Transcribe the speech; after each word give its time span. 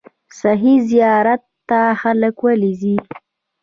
سخي 0.39 0.75
زیارت 0.89 1.41
ته 1.69 1.79
خلک 2.01 2.35
ولې 2.45 2.71
ځي؟ 2.81 2.95